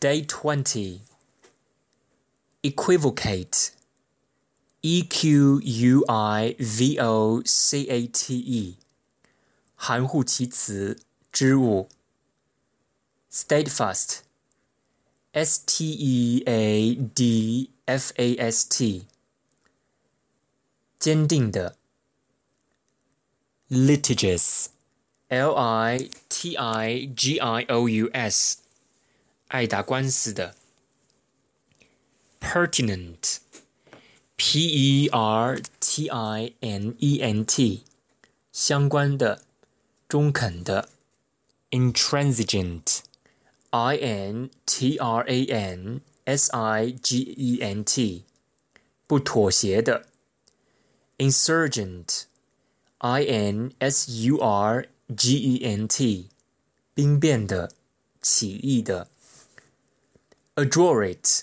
[0.00, 1.00] Day 20
[2.62, 3.72] Equivocate
[4.82, 8.76] E Q U I V O C A T E
[9.74, 10.98] 含糊其辞，
[11.32, 11.88] 之物。
[13.30, 14.20] Steadfast
[15.32, 19.06] S T E A D F A S T
[20.98, 21.76] 坚定的。
[23.70, 24.66] Litigious
[25.28, 28.58] L I T I G I O U S
[29.48, 30.56] 爱打官司的，
[32.40, 37.84] pertinent，p e r t i n e n t，
[38.52, 39.44] 相关的，
[40.08, 40.88] 中肯的，
[41.70, 48.24] intransigent，i n t r a n s i g e n t，
[49.06, 50.08] 不妥协的，
[51.18, 56.30] insurgent，i n s u r g e n t，
[56.92, 57.72] 兵变的，
[58.20, 59.08] 起义的。
[60.58, 61.42] Adroit,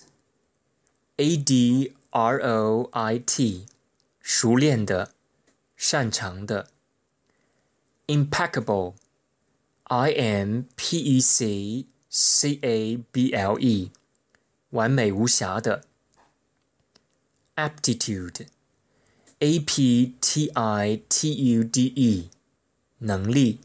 [1.18, 3.66] A D R O I T，
[4.22, 5.14] 熟练的，
[5.76, 6.70] 擅长的。
[8.08, 8.96] Impeccable,
[9.84, 13.92] I M P E C C A B L E，
[14.72, 15.86] 完美无瑕的。
[17.56, 18.48] Aptitude,
[19.40, 22.30] A P T I T U D E，
[23.00, 23.60] 能力。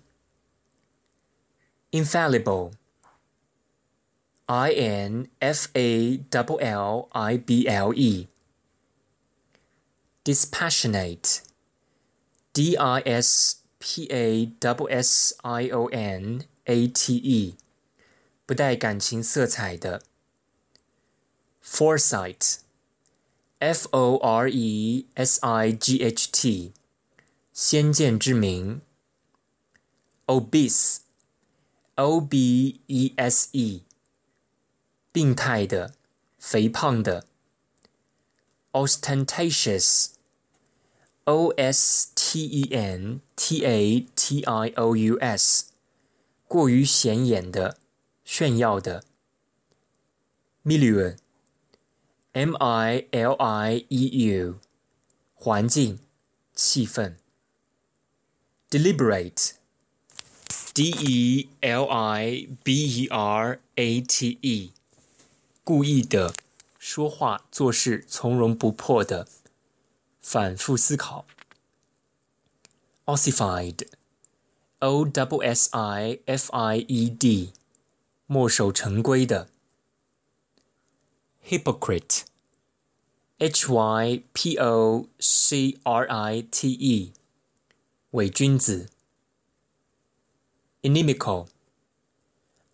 [1.93, 2.73] Infallible。
[4.51, 8.29] I N F A L L I B L E.
[10.25, 11.43] Dispassionate.
[12.53, 17.57] D I S P A S S I O N A T E.
[18.47, 20.03] 不带感情色彩的。
[21.65, 22.59] Foresight.
[23.59, 26.73] F O R E S I G H T.
[27.53, 28.81] 先见之明。
[30.27, 30.99] Obese.
[31.97, 33.83] O B E S E.
[35.12, 35.95] 病态的，
[36.39, 37.27] 肥胖的。
[38.73, 45.72] ostentatious，o s t e n t a t i o u s，
[46.47, 47.78] 过于显眼的，
[48.25, 49.05] 炫耀的。
[50.62, 54.61] milieu，m i l i e u，
[55.34, 55.99] 环境，
[56.55, 57.17] 气氛。
[58.69, 64.72] deliberate，d e l i b e r a t e。
[65.64, 66.34] 故意的，
[66.80, 69.28] 说话做事从容不迫的，
[70.20, 71.28] 反复思考。
[73.06, 77.54] Ossified，O W S I F I E D，
[78.26, 79.50] 墨守成规的。
[81.46, 87.14] Hypocrite，H Y P O C R I T E，
[88.12, 88.90] 伪君子。
[90.82, 91.48] Inimical。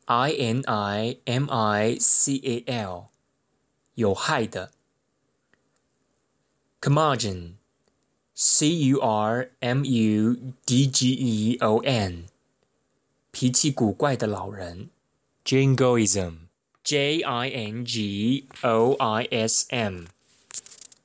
[0.06, 3.06] I N I M I C A L，
[3.94, 4.72] 有害的。
[6.81, 12.25] Curmudgeon，C U R M U D G E O N，
[13.31, 14.91] 脾气古怪的老人。
[15.44, 20.06] Jingoism，J I N G O I S M，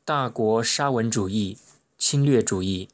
[0.04, 1.60] 大国沙文主义、
[1.98, 2.90] 侵略主义。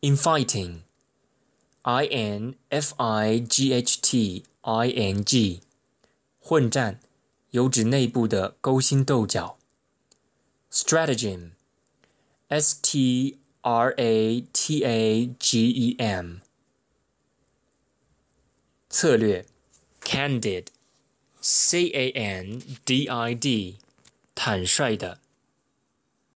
[0.00, 4.44] Infighting，I N F I G H T。
[4.67, 5.61] I N G，
[6.39, 6.99] 混战，
[7.51, 9.59] 有指内部的勾心斗角。
[10.71, 16.37] Stratagem，S T R A T A G E M，
[18.89, 19.45] 策略。
[20.01, 23.77] Candid，C A N D I D，
[24.33, 25.19] 坦率的。